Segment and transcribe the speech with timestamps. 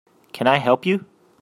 [0.33, 1.05] Can I help you?